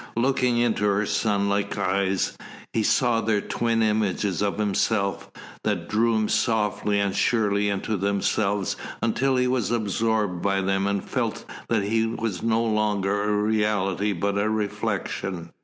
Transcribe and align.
Looking 0.17 0.57
into 0.57 0.83
her 0.85 1.05
sunlike 1.05 1.77
eyes, 1.77 2.35
he 2.73 2.81
saw 2.81 3.21
there 3.21 3.39
twin 3.39 3.83
images 3.83 4.41
of 4.41 4.57
himself, 4.57 5.29
that 5.63 5.87
drew 5.89 6.15
him 6.15 6.27
softly 6.27 6.99
and 6.99 7.15
surely 7.15 7.69
into 7.69 7.97
themselves 7.97 8.75
until 9.03 9.35
he 9.35 9.45
was 9.47 9.69
absorbed 9.69 10.41
by 10.41 10.61
them 10.61 10.87
and 10.87 11.07
felt 11.07 11.45
that 11.69 11.83
he 11.83 12.07
was 12.07 12.41
no 12.41 12.63
longer 12.63 13.25
a 13.25 13.37
reality 13.43 14.11
but 14.11 14.39
a 14.39 14.49
reflection. 14.49 15.51